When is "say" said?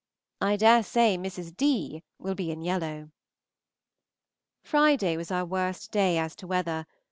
0.81-1.15